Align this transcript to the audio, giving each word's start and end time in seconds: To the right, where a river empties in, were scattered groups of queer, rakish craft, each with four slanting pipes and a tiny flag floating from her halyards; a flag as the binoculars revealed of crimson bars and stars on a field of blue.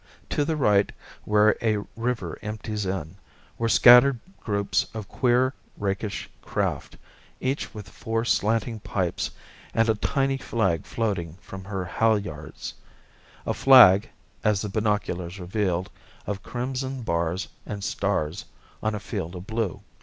To 0.29 0.43
the 0.43 0.55
right, 0.55 0.91
where 1.25 1.55
a 1.61 1.77
river 1.95 2.39
empties 2.41 2.87
in, 2.87 3.17
were 3.59 3.69
scattered 3.69 4.19
groups 4.39 4.87
of 4.95 5.07
queer, 5.07 5.53
rakish 5.77 6.27
craft, 6.41 6.97
each 7.39 7.71
with 7.75 7.87
four 7.87 8.25
slanting 8.25 8.79
pipes 8.79 9.29
and 9.75 9.87
a 9.89 9.93
tiny 9.93 10.37
flag 10.37 10.87
floating 10.87 11.35
from 11.35 11.65
her 11.65 11.85
halyards; 11.85 12.73
a 13.45 13.53
flag 13.53 14.09
as 14.43 14.61
the 14.63 14.69
binoculars 14.69 15.39
revealed 15.39 15.91
of 16.25 16.41
crimson 16.41 17.03
bars 17.03 17.47
and 17.67 17.83
stars 17.83 18.45
on 18.81 18.95
a 18.95 18.99
field 18.99 19.35
of 19.35 19.45
blue. 19.45 19.83